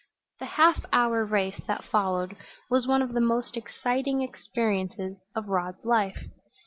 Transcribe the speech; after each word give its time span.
The 0.39 0.47
half 0.57 0.83
hour 0.91 1.23
race 1.23 1.61
that 1.67 1.83
followed 1.85 2.35
was 2.71 2.87
one 2.87 3.03
of 3.03 3.13
the 3.13 3.21
most 3.21 3.55
exciting 3.55 4.23
experiences 4.23 5.17
of 5.35 5.47
Rod's 5.47 5.85
life. 5.85 6.25